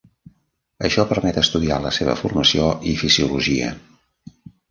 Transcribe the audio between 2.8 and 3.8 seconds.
i fisiologia.